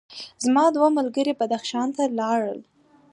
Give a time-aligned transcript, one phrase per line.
[0.45, 2.59] زما دوه ملګري بدخشان ته لاړل.